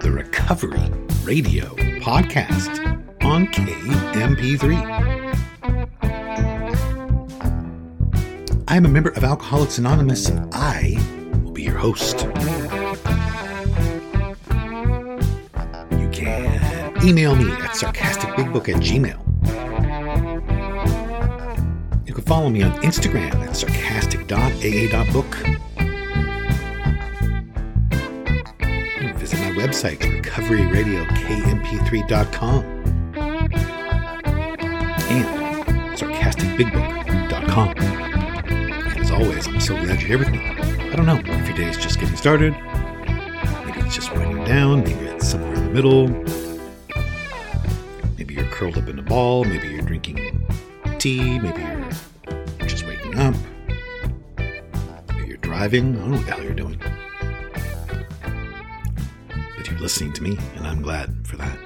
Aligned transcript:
the 0.00 0.10
Recovery 0.10 0.80
Radio 1.24 1.66
Podcast 2.00 2.78
on 3.22 3.46
KMP3. 3.48 4.80
I 8.66 8.76
am 8.76 8.86
a 8.86 8.88
member 8.88 9.10
of 9.10 9.24
Alcoholics 9.24 9.76
Anonymous 9.76 10.30
and 10.30 10.48
I 10.54 10.96
will 11.44 11.52
be 11.52 11.64
your 11.64 11.76
host. 11.76 12.22
You 15.92 16.08
can 16.10 16.96
email 17.06 17.36
me 17.36 17.52
at 17.52 17.72
sarcasticbigbook 17.72 18.70
at 18.70 18.76
gmail. 18.80 19.20
You 22.08 22.14
can 22.14 22.24
follow 22.24 22.48
me 22.48 22.62
on 22.62 22.72
Instagram 22.80 23.34
at 23.34 23.54
sarcastic.aa.book. 23.54 25.59
website, 29.70 30.00
recoveryradiokmp3.com 30.00 32.64
and 35.08 35.26
sarcasticbigbook.com. 35.96 37.68
And 37.78 39.00
as 39.00 39.12
always, 39.12 39.46
I'm 39.46 39.60
so 39.60 39.76
glad 39.76 40.02
you're 40.02 40.08
here 40.08 40.18
with 40.18 40.30
me. 40.30 40.40
I 40.40 40.96
don't 40.96 41.06
know 41.06 41.22
if 41.24 41.46
your 41.46 41.56
day 41.56 41.68
is 41.68 41.76
just 41.76 42.00
getting 42.00 42.16
started, 42.16 42.52
maybe 43.64 43.78
it's 43.78 43.94
just 43.94 44.12
winding 44.12 44.42
down, 44.44 44.82
maybe 44.82 45.04
it's 45.04 45.28
somewhere 45.28 45.54
in 45.54 45.62
the 45.62 45.70
middle, 45.70 46.08
maybe 48.18 48.34
you're 48.34 48.46
curled 48.46 48.76
up 48.76 48.88
in 48.88 48.98
a 48.98 49.02
ball, 49.02 49.44
maybe 49.44 49.68
you're 49.68 49.82
drinking 49.82 50.44
tea, 50.98 51.38
maybe 51.38 51.60
you're 51.60 51.88
just 52.66 52.84
waking 52.86 53.16
up, 53.20 53.36
maybe 55.14 55.28
you're 55.28 55.36
driving, 55.36 55.96
I 55.96 56.00
don't 56.00 56.10
know 56.10 56.16
what 56.16 56.26
the 56.26 56.32
hell 56.32 56.42
you're 56.42 56.54
doing. 56.54 56.82
Listening 59.80 60.12
to 60.12 60.22
me, 60.22 60.36
and 60.56 60.66
I'm 60.66 60.82
glad 60.82 61.26
for 61.26 61.36
that. 61.38 61.58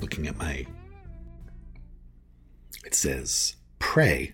Looking 0.00 0.26
at 0.26 0.36
my. 0.38 0.66
It 2.84 2.94
says, 2.94 3.56
pray, 3.78 4.32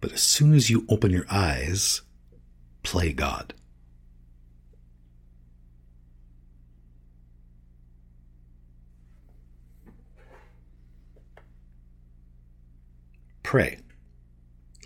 but 0.00 0.12
as 0.12 0.22
soon 0.22 0.54
as 0.54 0.70
you 0.70 0.86
open 0.88 1.10
your 1.10 1.26
eyes, 1.28 2.02
play 2.84 3.12
God. 3.12 3.54
Pray, 13.42 13.78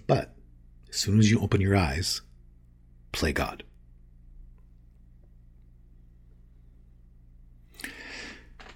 but 0.06 0.34
as 0.88 0.96
soon 0.96 1.18
as 1.18 1.30
you 1.30 1.40
open 1.40 1.60
your 1.60 1.76
eyes, 1.76 2.22
play 3.12 3.32
God. 3.32 3.64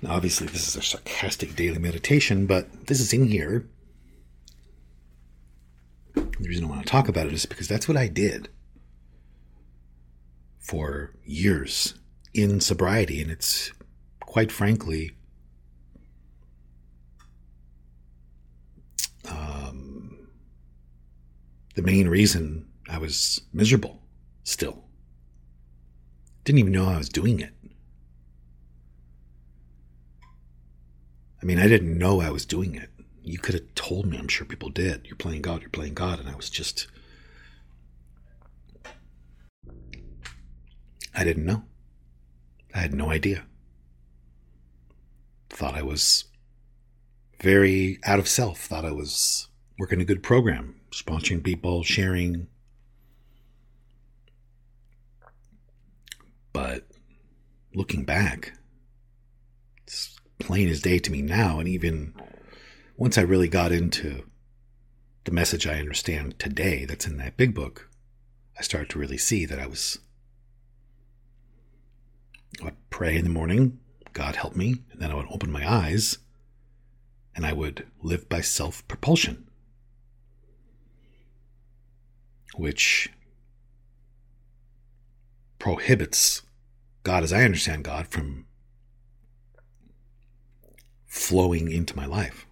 Now, 0.04 0.12
obviously, 0.12 0.46
this 0.48 0.68
is 0.68 0.76
a 0.76 0.82
sarcastic 0.82 1.56
daily 1.56 1.78
meditation, 1.78 2.44
but 2.46 2.88
this 2.88 3.00
is 3.00 3.14
in 3.14 3.26
here. 3.26 3.66
The 6.14 6.48
reason 6.48 6.66
I 6.66 6.68
want 6.68 6.84
to 6.84 6.90
talk 6.90 7.08
about 7.08 7.26
it 7.26 7.32
is 7.32 7.46
because 7.46 7.68
that's 7.68 7.88
what 7.88 7.96
I 7.96 8.08
did 8.08 8.50
for 10.58 11.14
years 11.24 11.94
in 12.34 12.60
sobriety, 12.60 13.22
and 13.22 13.30
it's 13.30 13.72
quite 14.20 14.52
frankly 14.52 15.12
um, 19.30 20.28
the 21.76 21.82
main 21.82 22.08
reason 22.08 22.68
I 22.90 22.98
was 22.98 23.40
miserable 23.54 24.03
still. 24.44 24.84
Didn't 26.44 26.58
even 26.60 26.72
know 26.72 26.86
I 26.86 26.98
was 26.98 27.08
doing 27.08 27.40
it. 27.40 27.54
I 31.42 31.46
mean, 31.46 31.58
I 31.58 31.66
didn't 31.68 31.98
know 31.98 32.20
I 32.20 32.30
was 32.30 32.46
doing 32.46 32.74
it. 32.74 32.90
You 33.22 33.38
could 33.38 33.54
have 33.54 33.74
told 33.74 34.06
me, 34.06 34.18
I'm 34.18 34.28
sure 34.28 34.46
people 34.46 34.68
did. 34.68 35.06
You're 35.06 35.16
playing 35.16 35.42
God, 35.42 35.62
you're 35.62 35.70
playing 35.70 35.94
God. 35.94 36.20
And 36.20 36.28
I 36.28 36.34
was 36.34 36.48
just. 36.50 36.86
I 41.14 41.24
didn't 41.24 41.44
know. 41.44 41.64
I 42.74 42.78
had 42.78 42.94
no 42.94 43.10
idea. 43.10 43.44
Thought 45.48 45.74
I 45.74 45.82
was 45.82 46.24
very 47.40 47.98
out 48.04 48.18
of 48.18 48.28
self. 48.28 48.60
Thought 48.60 48.84
I 48.84 48.92
was 48.92 49.48
working 49.78 50.00
a 50.00 50.04
good 50.04 50.22
program, 50.22 50.80
sponsoring 50.90 51.42
people, 51.42 51.82
sharing. 51.82 52.48
But 56.54 56.86
looking 57.74 58.04
back, 58.04 58.52
it's 59.82 60.16
plain 60.38 60.68
as 60.68 60.80
day 60.80 60.98
to 61.00 61.12
me 61.12 61.20
now. 61.20 61.58
And 61.58 61.68
even 61.68 62.14
once 62.96 63.18
I 63.18 63.22
really 63.22 63.48
got 63.48 63.72
into 63.72 64.24
the 65.24 65.32
message 65.32 65.66
I 65.66 65.80
understand 65.80 66.38
today 66.38 66.84
that's 66.86 67.06
in 67.06 67.18
that 67.18 67.36
big 67.36 67.54
book, 67.54 67.90
I 68.56 68.62
started 68.62 68.88
to 68.90 68.98
really 68.98 69.18
see 69.18 69.44
that 69.44 69.58
I 69.58 69.66
was. 69.66 69.98
I 72.62 72.66
would 72.66 72.88
pray 72.88 73.16
in 73.16 73.24
the 73.24 73.30
morning, 73.30 73.80
God 74.12 74.36
help 74.36 74.54
me, 74.54 74.76
and 74.92 75.02
then 75.02 75.10
I 75.10 75.16
would 75.16 75.26
open 75.28 75.50
my 75.50 75.68
eyes 75.68 76.18
and 77.34 77.44
I 77.44 77.52
would 77.52 77.88
live 78.00 78.28
by 78.28 78.42
self 78.42 78.86
propulsion, 78.86 79.48
which 82.54 83.08
prohibits 85.64 86.42
God, 87.04 87.22
as 87.22 87.32
I 87.32 87.42
understand 87.42 87.84
God, 87.84 88.06
from 88.06 88.44
flowing 91.06 91.72
into 91.72 91.96
my 91.96 92.04
life. 92.04 92.46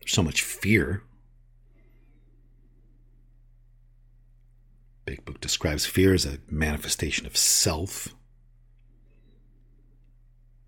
There's 0.00 0.12
so 0.12 0.22
much 0.22 0.42
fear. 0.42 1.02
Big 5.06 5.24
Book 5.24 5.40
describes 5.40 5.86
fear 5.86 6.12
as 6.12 6.26
a 6.26 6.40
manifestation 6.50 7.26
of 7.26 7.38
self. 7.38 8.14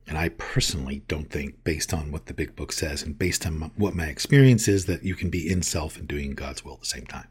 And 0.06 0.16
I 0.16 0.30
personally 0.30 1.02
don't 1.06 1.28
think, 1.28 1.64
based 1.64 1.92
on 1.92 2.12
what 2.12 2.24
the 2.24 2.34
Big 2.34 2.56
Book 2.56 2.72
says 2.72 3.02
and 3.02 3.18
based 3.18 3.44
on 3.44 3.72
what 3.76 3.94
my 3.94 4.06
experience 4.06 4.68
is, 4.68 4.86
that 4.86 5.02
you 5.04 5.14
can 5.14 5.28
be 5.28 5.52
in 5.52 5.60
self 5.60 5.98
and 5.98 6.08
doing 6.08 6.30
God's 6.30 6.64
will 6.64 6.72
at 6.72 6.80
the 6.80 6.86
same 6.86 7.04
time. 7.04 7.28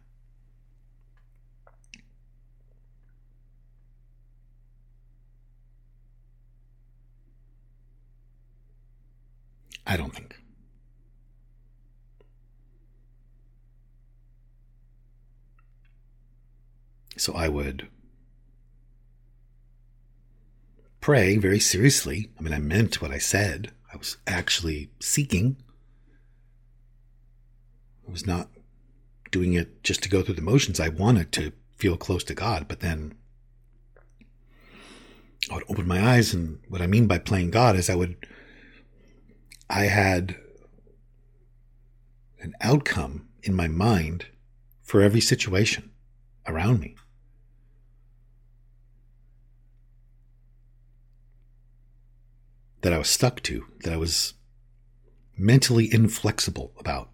I 9.86 9.97
don't 9.97 10.14
think. 10.14 10.36
So 17.18 17.33
I 17.33 17.50
would 17.50 17.88
pray 21.01 21.38
very 21.38 21.60
seriously. 21.60 22.31
I 22.39 22.42
mean, 22.42 22.54
I 22.54 22.60
meant 22.60 23.01
what 23.01 23.12
I 23.12 23.18
said. 23.18 23.72
I 23.94 23.98
was 23.98 24.18
actually 24.25 24.89
seeking. 25.00 25.57
I 28.07 28.12
was 28.12 28.25
not 28.25 28.50
doing 29.31 29.54
it 29.54 29.84
just 29.84 30.04
to 30.04 30.10
go 30.10 30.22
through 30.22 30.36
the 30.36 30.42
motions. 30.42 30.80
I 30.80 30.89
wanted 30.89 31.31
to 31.34 31.54
feel 31.77 31.98
close 31.98 32.24
to 32.25 32.34
God, 32.34 32.68
but 32.68 32.80
then 32.80 33.16
I 35.50 35.56
would 35.56 35.63
open 35.69 35.88
my 35.88 36.01
eyes, 36.13 36.34
and 36.34 36.60
what 36.69 36.81
I 36.81 36.88
mean 36.88 37.07
by 37.07 37.18
playing 37.18 37.51
God 37.51 37.75
is 37.75 37.89
I 37.89 37.95
would, 37.95 38.16
I 39.71 39.85
had 39.85 40.35
an 42.41 42.53
outcome 42.59 43.29
in 43.41 43.56
my 43.56 43.69
mind 43.69 44.25
for 44.83 45.01
every 45.01 45.21
situation 45.21 45.91
around 46.45 46.81
me. 46.81 46.97
That 52.81 52.91
I 52.91 52.97
was 52.97 53.09
stuck 53.09 53.41
to, 53.44 53.65
that 53.83 53.94
I 53.94 53.97
was 53.97 54.33
mentally 55.38 55.91
inflexible 55.94 56.74
about. 56.77 57.09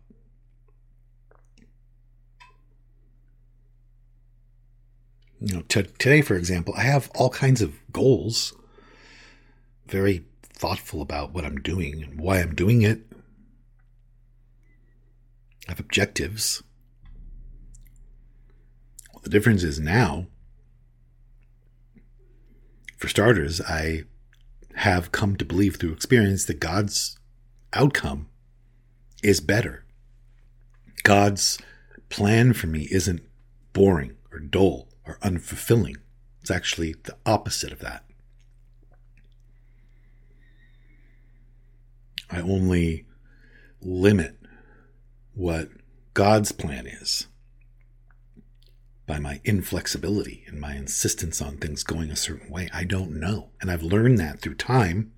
You 5.40 5.58
know, 5.58 5.62
t- 5.68 5.84
today, 5.84 6.22
for 6.22 6.36
example, 6.36 6.74
I 6.76 6.82
have 6.82 7.12
all 7.14 7.30
kinds 7.30 7.62
of 7.62 7.76
goals, 7.92 8.56
very 9.86 10.26
thoughtful 10.58 11.02
about 11.02 11.34
what 11.34 11.46
I'm 11.46 11.58
doing 11.58 12.04
and 12.04 12.20
why 12.20 12.40
I'm 12.40 12.56
doing 12.56 12.82
it. 12.82 13.02
I 15.68 15.72
have 15.72 15.80
objectives. 15.80 16.64
Well, 19.14 19.22
the 19.22 19.30
difference 19.30 19.64
is 19.64 19.80
now, 19.80 20.28
for 22.98 23.08
starters, 23.08 23.62
I 23.62 24.04
have 24.76 25.12
come 25.12 25.36
to 25.36 25.46
believe 25.46 25.76
through 25.76 25.92
experience 25.92 26.46
that 26.46 26.60
God's 26.60 27.18
outcome 27.74 28.28
is 29.22 29.40
better. 29.40 29.86
God's 31.04 31.60
plan 32.10 32.54
for 32.54 32.68
me 32.68 32.88
isn't 32.92 33.22
boring 33.74 34.16
or 34.32 34.40
dull 34.40 34.88
or 35.06 35.20
unfulfilling. 35.22 35.98
It's 36.42 36.52
actually 36.52 36.96
the 37.04 37.18
opposite 37.26 37.72
of 37.72 37.80
that. 37.80 38.07
I 42.30 42.42
only 42.42 43.06
limit 43.82 44.38
what 45.34 45.70
God's 46.14 46.52
plan 46.52 46.88
is 46.88 47.28
by 49.06 49.20
my 49.20 49.40
inflexibility 49.46 50.44
and 50.48 50.60
my 50.60 50.76
insistence 50.76 51.42
on 51.42 51.58
things 51.58 51.84
going 51.84 52.12
a 52.12 52.16
certain 52.16 52.52
way. 52.52 52.70
I 52.74 52.84
don't 52.84 53.20
know. 53.20 53.52
And 53.62 53.72
I've 53.72 53.84
learned 53.84 54.20
that 54.20 54.42
through 54.42 54.56
time 54.56 55.14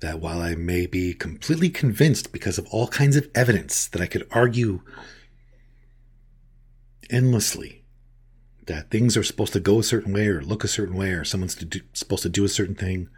that 0.00 0.20
while 0.20 0.40
I 0.40 0.54
may 0.54 0.86
be 0.86 1.14
completely 1.14 1.70
convinced 1.70 2.32
because 2.32 2.58
of 2.58 2.66
all 2.70 2.88
kinds 2.88 3.16
of 3.16 3.28
evidence 3.34 3.86
that 3.88 4.00
I 4.00 4.06
could 4.06 4.26
argue 4.30 4.80
endlessly 7.10 7.84
that 8.66 8.90
things 8.90 9.16
are 9.16 9.22
supposed 9.22 9.52
to 9.52 9.60
go 9.60 9.78
a 9.78 9.82
certain 9.82 10.12
way 10.12 10.26
or 10.26 10.42
look 10.42 10.64
a 10.64 10.68
certain 10.68 10.96
way 10.96 11.10
or 11.10 11.24
someone's 11.24 11.54
to 11.56 11.64
do, 11.64 11.80
supposed 11.92 12.22
to 12.22 12.28
do 12.28 12.44
a 12.44 12.48
certain 12.48 12.74
thing, 12.74 13.08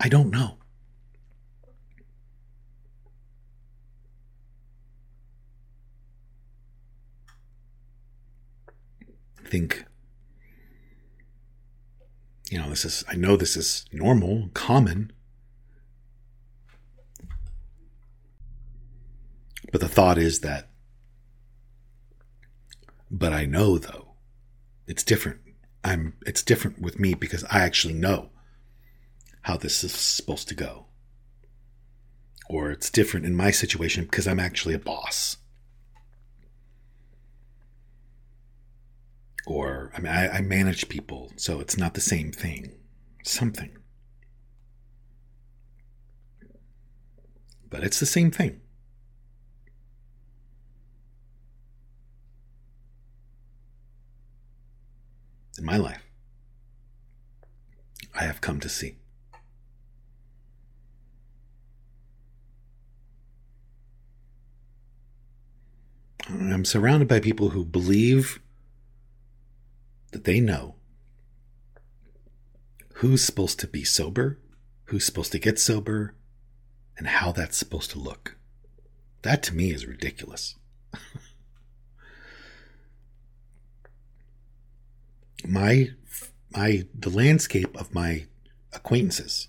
I 0.00 0.08
don't 0.08 0.30
know. 0.30 0.58
I 9.44 9.48
think, 9.48 9.84
you 12.50 12.58
know, 12.58 12.68
this 12.68 12.84
is, 12.84 13.04
I 13.08 13.14
know 13.14 13.36
this 13.36 13.56
is 13.56 13.84
normal, 13.92 14.50
common. 14.54 15.12
But 19.70 19.80
the 19.80 19.88
thought 19.88 20.18
is 20.18 20.40
that, 20.40 20.70
but 23.10 23.32
I 23.32 23.44
know 23.44 23.78
though, 23.78 24.14
it's 24.86 25.02
different. 25.02 25.40
I'm, 25.82 26.14
it's 26.26 26.42
different 26.42 26.80
with 26.80 26.98
me 26.98 27.14
because 27.14 27.44
I 27.44 27.60
actually 27.60 27.94
know 27.94 28.30
how 29.54 29.58
this 29.58 29.84
is 29.84 29.92
supposed 29.92 30.48
to 30.48 30.54
go. 30.54 30.86
Or 32.48 32.72
it's 32.72 32.90
different 32.90 33.24
in 33.24 33.36
my 33.36 33.52
situation 33.52 34.02
because 34.02 34.26
I'm 34.26 34.40
actually 34.40 34.74
a 34.74 34.80
boss. 34.80 35.36
Or, 39.46 39.92
I 39.96 40.00
mean, 40.00 40.12
I, 40.12 40.38
I 40.38 40.40
manage 40.40 40.88
people, 40.88 41.32
so 41.36 41.60
it's 41.60 41.76
not 41.76 41.94
the 41.94 42.00
same 42.00 42.32
thing. 42.32 42.72
Something. 43.22 43.76
But 47.70 47.84
it's 47.84 48.00
the 48.00 48.06
same 48.06 48.32
thing. 48.32 48.60
In 55.56 55.64
my 55.64 55.76
life, 55.76 56.02
I 58.18 58.24
have 58.24 58.40
come 58.40 58.58
to 58.58 58.68
see. 58.68 58.96
I'm 66.28 66.64
surrounded 66.64 67.08
by 67.08 67.20
people 67.20 67.50
who 67.50 67.64
believe 67.64 68.40
that 70.12 70.24
they 70.24 70.40
know 70.40 70.76
who's 72.94 73.22
supposed 73.24 73.60
to 73.60 73.66
be 73.66 73.84
sober, 73.84 74.38
who's 74.84 75.04
supposed 75.04 75.32
to 75.32 75.38
get 75.38 75.58
sober, 75.58 76.14
and 76.96 77.06
how 77.08 77.32
that's 77.32 77.58
supposed 77.58 77.90
to 77.90 77.98
look. 77.98 78.36
That 79.22 79.42
to 79.44 79.54
me 79.54 79.72
is 79.72 79.86
ridiculous. 79.86 80.54
my 85.46 85.90
my 86.52 86.86
the 86.98 87.10
landscape 87.10 87.76
of 87.76 87.92
my 87.92 88.26
acquaintances, 88.72 89.48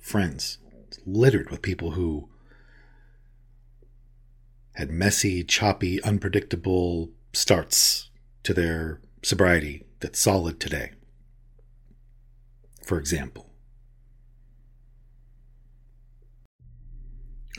friends, 0.00 0.58
littered 1.06 1.50
with 1.50 1.62
people 1.62 1.92
who 1.92 2.28
had 4.74 4.90
messy, 4.90 5.42
choppy, 5.42 6.02
unpredictable 6.02 7.10
starts 7.32 8.10
to 8.42 8.52
their 8.52 9.00
sobriety 9.22 9.84
that's 10.00 10.20
solid 10.20 10.60
today. 10.60 10.92
For 12.84 12.98
example, 12.98 13.50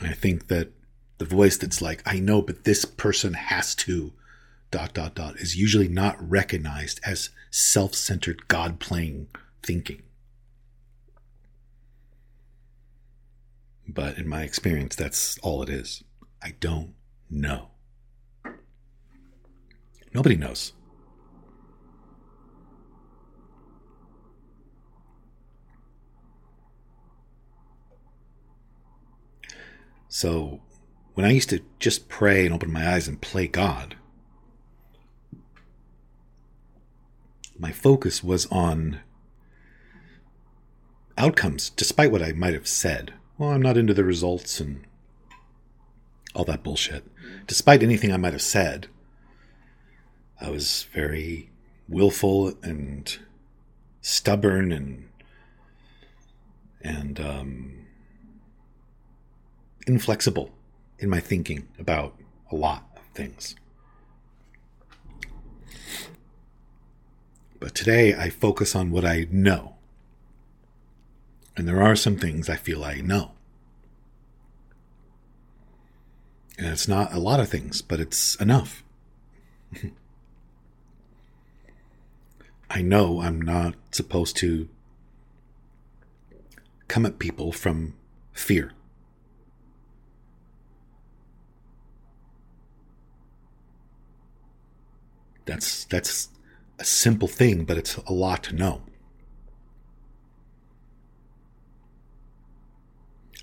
I 0.02 0.12
think 0.12 0.48
that 0.48 0.72
the 1.18 1.24
voice 1.24 1.56
that's 1.56 1.80
like, 1.80 2.02
I 2.06 2.20
know, 2.20 2.42
but 2.42 2.64
this 2.64 2.84
person 2.84 3.34
has 3.34 3.74
to, 3.76 4.12
dot, 4.70 4.92
dot, 4.94 5.14
dot, 5.14 5.36
is 5.36 5.56
usually 5.56 5.88
not 5.88 6.16
recognized 6.20 7.00
as 7.04 7.30
self 7.50 7.94
centered, 7.94 8.46
God 8.48 8.78
playing 8.78 9.28
thinking. 9.62 10.02
But 13.88 14.18
in 14.18 14.28
my 14.28 14.42
experience, 14.42 14.94
that's 14.94 15.38
all 15.38 15.62
it 15.62 15.70
is. 15.70 16.04
I 16.42 16.54
don't 16.60 16.95
know. 17.30 17.70
Nobody 20.14 20.36
knows. 20.36 20.72
So, 30.08 30.62
when 31.12 31.26
I 31.26 31.30
used 31.32 31.50
to 31.50 31.60
just 31.78 32.08
pray 32.08 32.46
and 32.46 32.54
open 32.54 32.72
my 32.72 32.88
eyes 32.88 33.06
and 33.06 33.20
play 33.20 33.46
God, 33.46 33.96
my 37.58 37.72
focus 37.72 38.24
was 38.24 38.46
on 38.46 39.00
outcomes, 41.18 41.70
despite 41.70 42.10
what 42.10 42.22
I 42.22 42.32
might 42.32 42.54
have 42.54 42.68
said. 42.68 43.14
Well, 43.36 43.50
I'm 43.50 43.62
not 43.62 43.76
into 43.76 43.92
the 43.92 44.04
results 44.04 44.60
and 44.60 44.86
all 46.34 46.44
that 46.44 46.62
bullshit. 46.62 47.04
Despite 47.46 47.82
anything 47.82 48.12
I 48.12 48.16
might 48.16 48.32
have 48.32 48.42
said, 48.42 48.88
I 50.40 50.50
was 50.50 50.86
very 50.92 51.50
willful 51.88 52.54
and 52.62 53.16
stubborn 54.00 54.72
and 54.72 55.08
and 56.82 57.18
um, 57.18 57.86
inflexible 59.86 60.50
in 60.98 61.08
my 61.08 61.20
thinking 61.20 61.66
about 61.78 62.14
a 62.50 62.56
lot 62.56 62.84
of 62.96 63.02
things. 63.14 63.56
But 67.58 67.74
today 67.74 68.14
I 68.14 68.30
focus 68.30 68.76
on 68.76 68.90
what 68.90 69.04
I 69.04 69.26
know. 69.30 69.76
And 71.56 71.66
there 71.66 71.82
are 71.82 71.96
some 71.96 72.16
things 72.16 72.48
I 72.48 72.56
feel 72.56 72.84
I 72.84 72.96
know. 73.00 73.32
And 76.58 76.66
it's 76.68 76.88
not 76.88 77.12
a 77.12 77.18
lot 77.18 77.40
of 77.40 77.48
things, 77.48 77.82
but 77.82 78.00
it's 78.00 78.34
enough. 78.36 78.82
I 82.70 82.82
know 82.82 83.20
I'm 83.20 83.40
not 83.40 83.74
supposed 83.90 84.36
to 84.38 84.68
come 86.88 87.06
at 87.06 87.18
people 87.18 87.52
from 87.52 87.94
fear. 88.32 88.72
That's 95.44 95.84
that's 95.84 96.28
a 96.78 96.84
simple 96.84 97.28
thing, 97.28 97.64
but 97.64 97.78
it's 97.78 97.96
a 97.96 98.12
lot 98.12 98.42
to 98.44 98.54
know. 98.54 98.82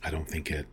I 0.04 0.10
don't 0.10 0.28
think 0.28 0.52
it 0.52 0.68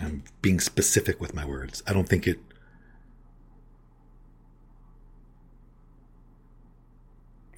I'm 0.00 0.24
being 0.42 0.60
specific 0.60 1.20
with 1.20 1.34
my 1.34 1.44
words. 1.44 1.82
I 1.86 1.92
don't 1.92 2.08
think 2.08 2.26
it 2.26 2.38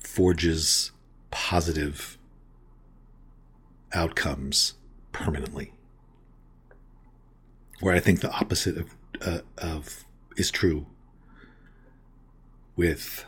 forges 0.00 0.92
positive 1.30 2.18
outcomes 3.92 4.74
permanently. 5.12 5.72
where 7.80 7.94
I 7.94 8.00
think 8.00 8.20
the 8.20 8.30
opposite 8.32 8.76
of 8.76 8.96
uh, 9.20 9.40
of 9.58 10.04
is 10.36 10.50
true 10.50 10.86
with 12.76 13.24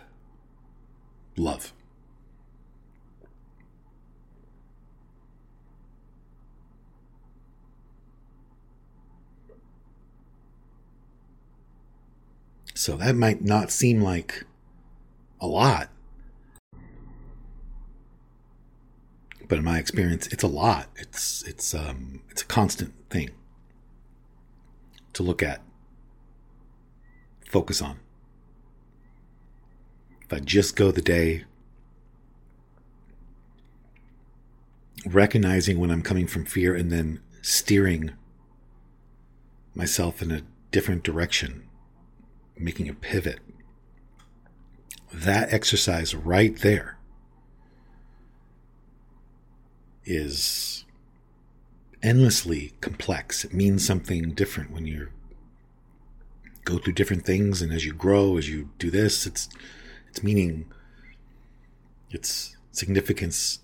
love. 1.37 1.73
So 12.81 12.97
that 12.97 13.15
might 13.15 13.43
not 13.43 13.71
seem 13.71 14.01
like 14.01 14.47
a 15.39 15.47
lot. 15.47 15.91
But 19.47 19.59
in 19.59 19.65
my 19.65 19.79
experience, 19.79 20.29
it's 20.29 20.43
a 20.43 20.49
lot. 20.49 20.89
It's 20.97 21.43
it's 21.43 21.75
um 21.75 22.23
it's 22.31 22.41
a 22.41 22.47
constant 22.47 22.95
thing 23.11 23.33
to 25.13 25.23
look 25.23 25.43
at, 25.43 25.61
focus 27.51 27.83
on. 27.83 28.01
If 30.23 30.33
I 30.33 30.39
just 30.39 30.75
go 30.75 30.91
the 30.91 31.03
day 31.03 31.45
recognizing 35.05 35.79
when 35.79 35.91
I'm 35.91 36.01
coming 36.01 36.27
from 36.27 36.47
fear 36.47 36.75
and 36.75 36.91
then 36.91 37.21
steering 37.43 38.13
myself 39.75 40.23
in 40.23 40.31
a 40.31 40.41
different 40.71 41.03
direction 41.03 41.67
making 42.61 42.89
a 42.89 42.95
pivot. 42.95 43.41
That 45.13 45.53
exercise 45.53 46.15
right 46.15 46.57
there 46.59 46.99
is 50.05 50.85
endlessly 52.03 52.73
complex. 52.81 53.45
It 53.45 53.53
means 53.53 53.85
something 53.85 54.31
different 54.33 54.71
when 54.71 54.87
you 54.87 55.09
go 56.65 56.79
through 56.79 56.93
different 56.93 57.25
things 57.25 57.63
and 57.63 57.73
as 57.73 57.85
you 57.85 57.93
grow, 57.93 58.37
as 58.37 58.49
you 58.49 58.71
do 58.79 58.91
this, 58.91 59.27
it's 59.27 59.49
its 60.09 60.23
meaning, 60.23 60.67
its 62.11 62.57
significance 62.73 63.61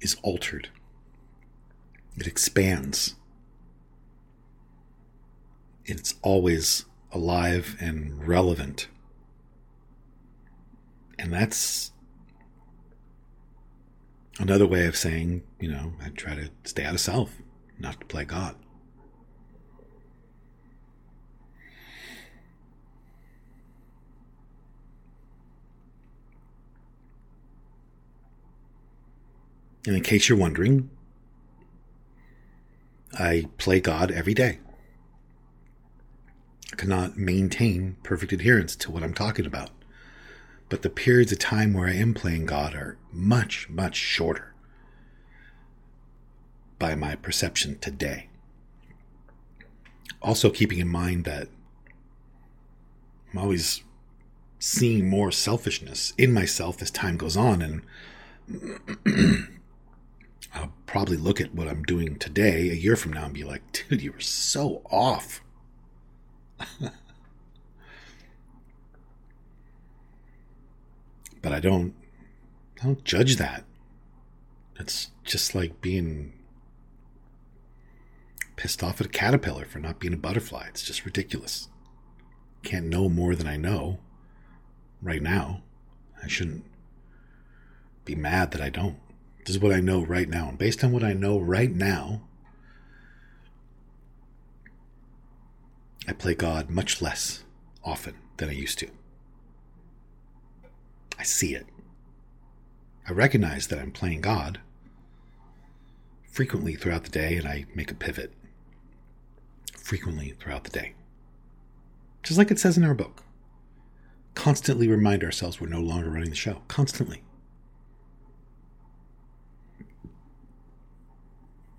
is 0.00 0.16
altered. 0.22 0.68
It 2.16 2.26
expands. 2.26 3.14
It's 5.84 6.14
always 6.22 6.84
alive 7.12 7.76
and 7.80 8.26
relevant. 8.26 8.88
And 11.18 11.32
that's 11.32 11.92
another 14.38 14.66
way 14.66 14.86
of 14.86 14.96
saying, 14.96 15.42
you 15.58 15.70
know, 15.70 15.92
I 16.02 16.10
try 16.10 16.34
to 16.34 16.50
stay 16.64 16.84
out 16.84 16.94
of 16.94 17.00
self, 17.00 17.32
not 17.78 18.00
to 18.00 18.06
play 18.06 18.24
God. 18.24 18.56
And 29.86 29.96
in 29.96 30.02
case 30.02 30.28
you're 30.28 30.38
wondering, 30.38 30.90
I 33.18 33.46
play 33.58 33.80
God 33.80 34.10
every 34.10 34.34
day 34.34 34.60
cannot 36.76 37.16
maintain 37.16 37.96
perfect 38.02 38.32
adherence 38.32 38.76
to 38.76 38.90
what 38.90 39.02
I'm 39.02 39.14
talking 39.14 39.46
about. 39.46 39.70
But 40.68 40.82
the 40.82 40.90
periods 40.90 41.32
of 41.32 41.38
time 41.38 41.74
where 41.74 41.88
I 41.88 41.94
am 41.94 42.14
playing 42.14 42.46
God 42.46 42.74
are 42.74 42.96
much, 43.12 43.68
much 43.68 43.96
shorter 43.96 44.54
by 46.78 46.94
my 46.94 47.16
perception 47.16 47.78
today. 47.78 48.28
Also, 50.22 50.50
keeping 50.50 50.78
in 50.78 50.88
mind 50.88 51.24
that 51.24 51.48
I'm 53.32 53.38
always 53.38 53.82
seeing 54.58 55.08
more 55.08 55.32
selfishness 55.32 56.12
in 56.18 56.32
myself 56.32 56.82
as 56.82 56.90
time 56.90 57.16
goes 57.16 57.36
on, 57.36 57.62
and 57.62 57.82
I'll 60.54 60.72
probably 60.86 61.16
look 61.16 61.40
at 61.40 61.54
what 61.54 61.68
I'm 61.68 61.82
doing 61.82 62.16
today 62.16 62.70
a 62.70 62.74
year 62.74 62.96
from 62.96 63.12
now 63.12 63.26
and 63.26 63.34
be 63.34 63.44
like, 63.44 63.62
dude, 63.88 64.02
you 64.02 64.12
were 64.12 64.20
so 64.20 64.82
off. 64.90 65.40
but 71.42 71.52
I 71.52 71.60
don't 71.60 71.94
I 72.80 72.86
don't 72.86 73.04
judge 73.04 73.36
that. 73.36 73.64
It's 74.78 75.10
just 75.24 75.54
like 75.54 75.80
being 75.80 76.32
pissed 78.56 78.82
off 78.82 79.00
at 79.00 79.06
a 79.06 79.10
caterpillar 79.10 79.64
for 79.66 79.78
not 79.78 80.00
being 80.00 80.14
a 80.14 80.18
butterfly. 80.18 80.66
It's 80.68 80.82
just 80.82 81.04
ridiculous. 81.04 81.68
Can't 82.62 82.86
know 82.86 83.08
more 83.08 83.34
than 83.34 83.46
I 83.46 83.56
know 83.56 84.00
right 85.02 85.22
now. 85.22 85.62
I 86.22 86.28
shouldn't 86.28 86.64
be 88.04 88.14
mad 88.14 88.50
that 88.52 88.60
I 88.60 88.70
don't. 88.70 88.98
This 89.44 89.56
is 89.56 89.62
what 89.62 89.72
I 89.72 89.80
know 89.80 90.04
right 90.04 90.28
now. 90.28 90.48
And 90.48 90.58
based 90.58 90.84
on 90.84 90.92
what 90.92 91.04
I 91.04 91.12
know 91.12 91.38
right 91.38 91.70
now, 91.70 92.22
I 96.10 96.12
play 96.12 96.34
God 96.34 96.70
much 96.70 97.00
less 97.00 97.44
often 97.84 98.16
than 98.38 98.48
I 98.48 98.52
used 98.52 98.80
to. 98.80 98.88
I 101.16 101.22
see 101.22 101.54
it. 101.54 101.66
I 103.08 103.12
recognize 103.12 103.68
that 103.68 103.78
I'm 103.78 103.92
playing 103.92 104.20
God 104.20 104.58
frequently 106.28 106.74
throughout 106.74 107.04
the 107.04 107.10
day, 107.10 107.36
and 107.36 107.46
I 107.46 107.66
make 107.76 107.92
a 107.92 107.94
pivot 107.94 108.32
frequently 109.76 110.34
throughout 110.40 110.64
the 110.64 110.70
day. 110.70 110.94
Just 112.24 112.38
like 112.38 112.50
it 112.50 112.58
says 112.58 112.76
in 112.76 112.82
our 112.82 112.92
book. 112.92 113.22
Constantly 114.34 114.88
remind 114.88 115.22
ourselves 115.22 115.60
we're 115.60 115.68
no 115.68 115.80
longer 115.80 116.10
running 116.10 116.30
the 116.30 116.34
show. 116.34 116.62
Constantly. 116.66 117.22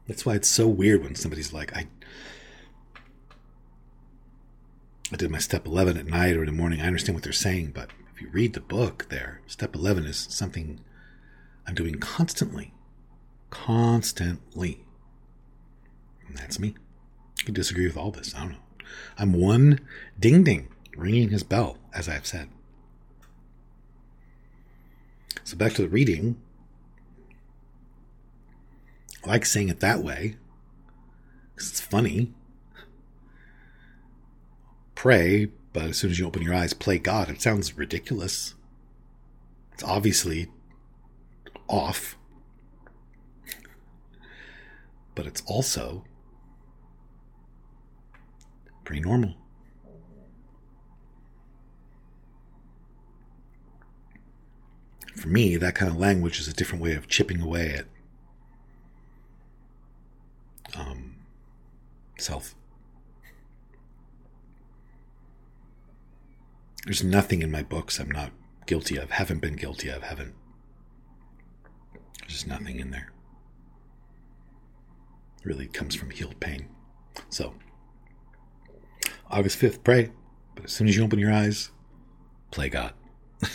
That's 0.07 0.25
why 0.25 0.35
it's 0.35 0.47
so 0.47 0.69
weird 0.69 1.03
when 1.03 1.15
somebody's 1.15 1.51
like, 1.51 1.75
I 1.75 1.87
I 5.11 5.17
did 5.17 5.29
my 5.29 5.39
step 5.39 5.65
11 5.65 5.97
at 5.97 6.05
night 6.05 6.37
or 6.37 6.41
in 6.41 6.45
the 6.45 6.51
morning. 6.51 6.81
I 6.81 6.87
understand 6.87 7.15
what 7.15 7.23
they're 7.23 7.33
saying, 7.33 7.71
but 7.75 7.89
if 8.13 8.21
you 8.21 8.29
read 8.29 8.53
the 8.53 8.61
book 8.61 9.07
there, 9.09 9.41
step 9.45 9.75
11 9.75 10.05
is 10.05 10.27
something 10.29 10.79
I'm 11.67 11.75
doing 11.75 11.95
constantly. 11.99 12.73
Constantly. 13.49 14.85
And 16.27 16.37
that's 16.37 16.59
me. 16.59 16.75
I 17.39 17.43
can 17.43 17.53
disagree 17.53 17.85
with 17.85 17.97
all 17.97 18.11
this. 18.11 18.33
I 18.33 18.39
don't 18.39 18.51
know. 18.51 18.57
I'm 19.17 19.33
one 19.33 19.81
ding 20.19 20.43
ding 20.43 20.69
ringing 20.95 21.29
his 21.29 21.43
bell, 21.43 21.77
as 21.93 22.07
I've 22.07 22.25
said. 22.25 22.49
So 25.43 25.57
back 25.57 25.73
to 25.73 25.81
the 25.81 25.89
reading. 25.89 26.41
I 29.25 29.29
like 29.29 29.45
saying 29.45 29.69
it 29.69 29.81
that 29.81 30.01
way 30.01 30.37
because 31.53 31.69
it's 31.69 31.81
funny 31.81 32.33
pray, 35.01 35.47
but 35.73 35.85
as 35.85 35.97
soon 35.97 36.11
as 36.11 36.19
you 36.19 36.27
open 36.27 36.43
your 36.43 36.53
eyes, 36.53 36.75
play 36.75 36.99
God. 36.99 37.27
It 37.27 37.41
sounds 37.41 37.75
ridiculous. 37.75 38.53
It's 39.73 39.81
obviously 39.81 40.47
off. 41.67 42.19
But 45.15 45.25
it's 45.25 45.41
also 45.47 46.03
pretty 48.83 49.01
normal. 49.01 49.33
For 55.15 55.29
me, 55.29 55.57
that 55.57 55.73
kind 55.73 55.91
of 55.91 55.97
language 55.97 56.39
is 56.39 56.47
a 56.47 56.53
different 56.53 56.83
way 56.83 56.93
of 56.93 57.07
chipping 57.07 57.41
away 57.41 57.73
at 57.73 57.85
um, 60.79 61.15
self. 62.19 62.53
There's 66.85 67.03
nothing 67.03 67.41
in 67.41 67.51
my 67.51 67.61
books 67.63 67.99
I'm 67.99 68.09
not 68.09 68.31
guilty 68.65 68.97
of, 68.97 69.11
haven't 69.11 69.39
been 69.39 69.55
guilty 69.55 69.89
of, 69.89 70.01
haven't. 70.03 70.33
There's 72.19 72.33
just 72.33 72.47
nothing 72.47 72.79
in 72.79 72.91
there. 72.91 73.11
It 75.39 75.45
really 75.45 75.67
comes 75.67 75.95
from 75.95 76.09
healed 76.09 76.39
pain. 76.39 76.69
So, 77.29 77.53
August 79.29 79.59
5th, 79.59 79.83
pray. 79.83 80.11
But 80.55 80.65
as 80.65 80.71
soon 80.71 80.87
as 80.87 80.95
you 80.95 81.03
open 81.03 81.19
your 81.19 81.31
eyes, 81.31 81.71
play 82.49 82.69
God. 82.69 82.93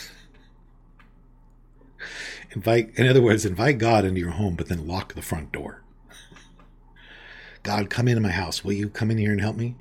invite, 2.51 2.91
in 2.95 3.07
other 3.07 3.21
words, 3.21 3.45
invite 3.45 3.77
God 3.77 4.05
into 4.05 4.19
your 4.21 4.31
home, 4.31 4.55
but 4.55 4.69
then 4.69 4.87
lock 4.87 5.13
the 5.13 5.21
front 5.21 5.51
door. 5.51 5.83
God, 7.63 7.89
come 7.89 8.07
into 8.07 8.21
my 8.21 8.31
house. 8.31 8.63
Will 8.63 8.73
you 8.73 8.89
come 8.89 9.11
in 9.11 9.17
here 9.17 9.31
and 9.31 9.41
help 9.41 9.57
me? 9.57 9.75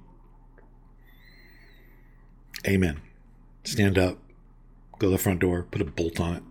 Amen 2.66 3.00
stand 3.66 3.98
up, 3.98 4.18
go 4.98 5.08
to 5.08 5.10
the 5.10 5.18
front 5.18 5.40
door, 5.40 5.66
put 5.70 5.82
a 5.82 5.84
bolt 5.84 6.20
on 6.20 6.36
it, 6.36 6.42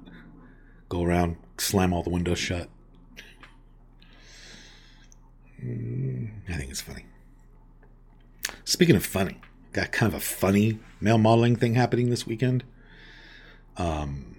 go 0.89 1.03
around, 1.03 1.37
slam 1.57 1.93
all 1.93 2.03
the 2.03 2.09
windows 2.09 2.39
shut. 2.39 2.69
Mm, 5.63 6.29
I 6.49 6.53
think 6.53 6.69
it's 6.71 6.81
funny. 6.81 7.05
Speaking 8.63 8.95
of 8.95 9.05
funny, 9.05 9.39
got 9.73 9.91
kind 9.91 10.13
of 10.13 10.17
a 10.17 10.23
funny 10.23 10.79
male 11.01 11.17
modeling 11.17 11.55
thing 11.55 11.75
happening 11.75 12.09
this 12.09 12.27
weekend. 12.27 12.63
Um, 13.77 14.35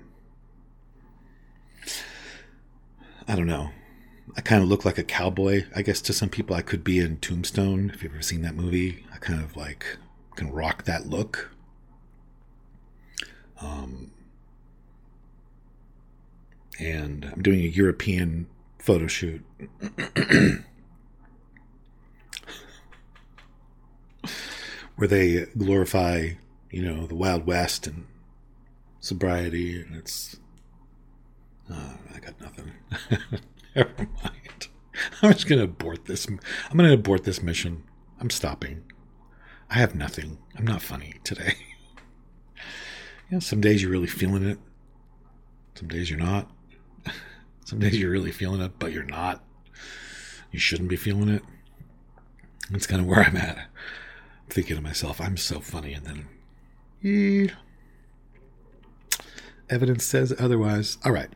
I 3.26 3.35
don't 3.35 3.47
know. 3.47 3.71
I 4.37 4.40
kind 4.40 4.62
of 4.62 4.68
look 4.68 4.85
like 4.85 4.99
a 4.99 5.04
cowboy. 5.04 5.64
I 5.75 5.83
guess 5.83 6.00
to 6.02 6.12
some 6.12 6.28
people, 6.28 6.54
I 6.54 6.62
could 6.62 6.85
be 6.85 6.99
in 6.99 7.18
Tombstone. 7.18 7.90
If 7.95 8.02
you've 8.02 8.12
ever 8.12 8.23
seen 8.23 8.42
that 8.42 8.54
movie, 8.54 9.04
I 9.12 9.16
kind 9.16 9.42
of 9.42 9.56
like 9.56 9.97
can 10.37 10.52
rock 10.52 10.85
that 10.85 11.09
look. 11.09 11.56
Um, 13.61 14.11
and 16.79 17.31
I'm 17.33 17.43
doing 17.43 17.61
a 17.61 17.69
European 17.69 18.47
photo 18.79 19.07
shoot. 19.07 19.45
where 24.97 25.09
they 25.09 25.47
glorify, 25.57 26.31
you 26.71 26.83
know, 26.83 27.07
the 27.07 27.15
Wild 27.15 27.47
West 27.47 27.87
and 27.87 28.07
sobriety, 29.01 29.81
and 29.81 29.95
it's. 29.97 30.37
Uh, 31.71 31.95
I 32.15 32.19
got 32.19 32.41
nothing. 32.41 32.73
Never 33.75 33.91
mind. 34.23 34.69
I'm 35.23 35.33
just 35.33 35.49
gonna 35.49 35.65
abort 35.65 36.07
this. 36.07 36.27
I'm 36.27 36.77
gonna 36.77 36.93
abort 36.93 37.25
this 37.25 37.43
mission. 37.43 37.85
I'm 38.21 38.31
stopping. 38.31 38.85
I 39.69 39.75
have 39.75 39.95
nothing. 39.95 40.39
I'm 40.57 40.67
not 40.67 40.83
funny 40.83 41.15
today. 41.25 41.55
yeah, 43.30 43.38
some 43.40 43.61
days 43.61 43.83
you're 43.83 43.90
really 43.90 44.06
feeling 44.06 44.45
it. 44.45 44.59
Some 45.75 45.88
days 45.88 46.09
you're 46.11 46.18
not. 46.18 46.50
Some 47.64 47.80
days 47.80 47.99
you're 47.99 48.11
really 48.11 48.30
feeling 48.30 48.61
it, 48.61 48.78
but 48.78 48.92
you're 48.92 49.02
not. 49.02 49.45
You 50.52 50.59
shouldn't 50.61 50.88
be 50.88 50.97
feeling 50.97 51.28
it. 51.28 51.42
That's 52.71 52.87
kind 52.87 53.02
of 53.02 53.09
where 53.09 53.25
I'm 53.25 53.37
at. 53.37 53.56
I'm 53.59 54.49
thinking 54.49 54.76
to 54.76 54.83
myself, 54.83 55.21
I'm 55.21 55.37
so 55.37 55.61
funny, 55.61 55.92
and 55.92 56.06
then. 56.06 56.28
Eh, 57.04 57.52
evidence 59.68 60.04
says 60.04 60.33
otherwise. 60.38 60.99
All 61.04 61.12
right. 61.12 61.28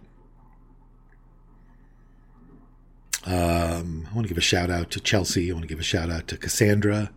Um, 3.25 4.09
I 4.11 4.15
want 4.15 4.27
to 4.27 4.29
give 4.29 4.39
a 4.39 4.41
shout 4.41 4.71
out 4.71 4.91
to 4.93 5.01
Chelsea. 5.01 5.51
I 5.51 5.53
want 5.53 5.65
to 5.65 5.69
give 5.69 5.81
a 5.81 5.85
shout 5.85 6.11
out 6.11 6.27
to 6.29 6.37
Cassandra. 6.37 7.11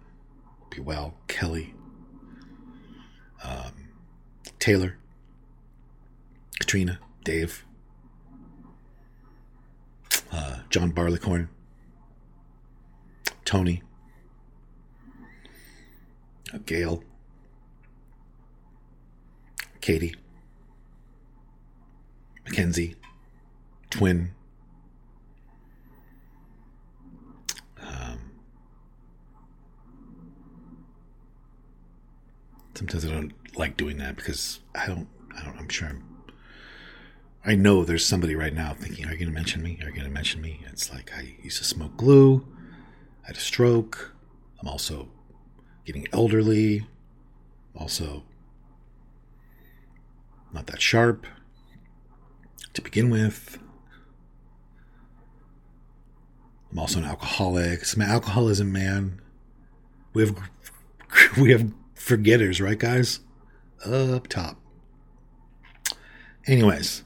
Be 0.69 0.81
well. 0.81 1.15
Kelly. 1.27 1.73
Um, 3.43 3.82
Taylor. 4.63 4.95
Katrina. 6.57 6.97
Dave. 7.25 7.65
Uh, 10.31 10.59
John 10.69 10.91
Barleycorn. 10.91 11.49
Tony. 13.43 13.83
Uh, 16.53 16.59
Gail. 16.65 17.03
Katie. 19.81 20.15
Mackenzie. 22.45 22.95
Twin. 23.89 24.31
Um, 27.81 28.31
sometimes 32.75 33.05
I 33.05 33.09
don't 33.09 33.33
like 33.57 33.77
doing 33.77 33.97
that 33.97 34.15
because 34.15 34.59
I 34.75 34.87
don't. 34.87 35.07
I 35.37 35.43
don't. 35.43 35.57
I'm 35.57 35.69
sure. 35.69 35.89
I'm, 35.89 36.03
I 37.45 37.55
know 37.55 37.83
there's 37.83 38.05
somebody 38.05 38.35
right 38.35 38.53
now 38.53 38.73
thinking, 38.73 39.05
"Are 39.05 39.11
you 39.11 39.17
going 39.17 39.29
to 39.29 39.33
mention 39.33 39.61
me? 39.61 39.79
Are 39.81 39.89
you 39.89 39.95
going 39.95 40.07
to 40.07 40.09
mention 40.09 40.41
me?" 40.41 40.61
It's 40.71 40.91
like 40.91 41.11
I 41.15 41.35
used 41.41 41.57
to 41.57 41.63
smoke 41.63 41.97
glue. 41.97 42.45
I 43.23 43.27
had 43.27 43.37
a 43.37 43.39
stroke. 43.39 44.13
I'm 44.59 44.67
also 44.67 45.09
getting 45.85 46.07
elderly. 46.13 46.87
Also, 47.75 48.23
not 50.53 50.67
that 50.67 50.81
sharp 50.81 51.25
to 52.73 52.81
begin 52.81 53.09
with. 53.09 53.57
I'm 56.71 56.79
also 56.79 56.99
an 56.99 57.05
alcoholic. 57.05 57.81
It's 57.81 57.97
my 57.97 58.05
alcoholism, 58.05 58.71
man. 58.71 59.21
We 60.13 60.25
have 60.25 60.37
we 61.37 61.51
have 61.51 61.71
forgetters, 62.03 62.59
right, 62.59 62.77
guys? 62.77 63.21
Up 63.85 64.27
top. 64.27 64.59
Anyways, 66.45 67.03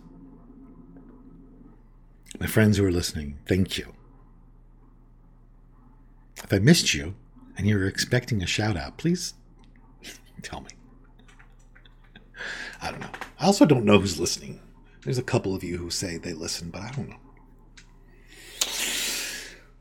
my 2.40 2.48
friends 2.48 2.78
who 2.78 2.86
are 2.86 2.92
listening, 2.92 3.38
thank 3.48 3.78
you. 3.78 3.94
If 6.44 6.52
I 6.52 6.58
missed 6.58 6.96
you 6.96 7.16
and 7.56 7.68
you're 7.68 7.88
expecting 7.88 8.42
a 8.42 8.48
shout 8.48 8.76
out, 8.76 8.98
please 8.98 9.36
tell 10.42 10.62
me. 10.62 10.70
I 12.82 12.90
don't 12.90 13.00
know. 13.00 13.12
I 13.40 13.46
also 13.46 13.66
don't 13.66 13.86
know 13.86 14.00
who's 14.00 14.20
listening. 14.20 14.60
There's 15.04 15.20
a 15.20 15.24
couple 15.24 15.54
of 15.54 15.64
you 15.64 15.78
who 15.78 15.92
say 15.92 16.18
they 16.18 16.34
listen, 16.34 16.72
but 16.72 16.82
I 16.82 16.92
don't 16.92 17.10
know. 17.10 17.18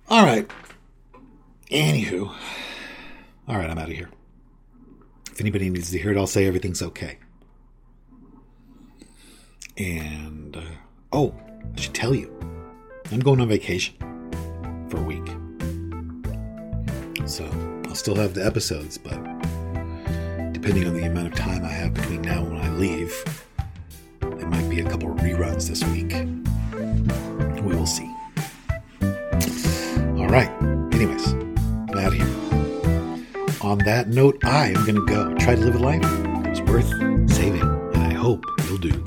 All 0.08 0.24
right. 0.24 0.48
Anywho. 1.70 2.34
All 3.48 3.56
right, 3.56 3.70
I'm 3.70 3.78
out 3.78 3.88
of 3.88 3.96
here. 3.96 4.10
If 5.36 5.42
anybody 5.42 5.68
needs 5.68 5.90
to 5.90 5.98
hear 5.98 6.12
it, 6.12 6.16
I'll 6.16 6.26
say 6.26 6.46
everything's 6.46 6.80
okay. 6.80 7.18
And, 9.76 10.56
uh, 10.56 10.62
oh, 11.12 11.34
I 11.76 11.78
should 11.78 11.92
tell 11.92 12.14
you, 12.14 12.34
I'm 13.12 13.20
going 13.20 13.42
on 13.42 13.48
vacation 13.48 13.96
for 14.88 14.96
a 14.96 15.02
week. 15.02 15.26
So 17.26 17.44
I'll 17.86 17.94
still 17.94 18.14
have 18.14 18.32
the 18.32 18.46
episodes, 18.46 18.96
but 18.96 19.22
depending 20.54 20.86
on 20.86 20.94
the 20.94 21.04
amount 21.04 21.26
of 21.26 21.34
time 21.34 21.66
I 21.66 21.68
have 21.68 21.92
between 21.92 22.22
now 22.22 22.38
and 22.38 22.54
when 22.54 22.62
I 22.62 22.70
leave, 22.70 23.14
there 24.20 24.48
might 24.48 24.70
be 24.70 24.80
a 24.80 24.88
couple 24.88 25.12
of 25.12 25.18
reruns 25.18 25.68
this 25.68 25.84
week. 25.84 26.14
We 27.62 27.76
will 27.76 27.84
see. 27.84 28.10
All 30.18 30.28
right. 30.28 30.50
Anyways, 30.94 31.45
On 33.66 33.78
that 33.78 34.10
note, 34.10 34.44
I 34.44 34.68
am 34.68 34.74
going 34.86 34.94
to 34.94 35.04
go 35.06 35.34
try 35.34 35.56
to 35.56 35.60
live 35.60 35.74
a 35.74 35.78
life 35.80 36.00
that's 36.44 36.60
worth 36.60 36.86
saving, 37.28 37.62
and 37.62 37.96
I 37.96 38.12
hope 38.14 38.44
you'll 38.68 38.78
do. 38.78 39.02